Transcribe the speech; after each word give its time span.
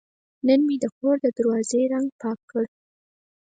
نن 0.47 0.59
مې 0.67 0.75
د 0.83 0.85
کور 0.97 1.15
د 1.21 1.25
دروازې 1.37 1.81
رنګ 1.93 2.07
پاک 2.21 2.39
کړ. 2.51 2.63